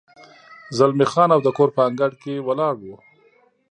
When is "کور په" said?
1.57-1.81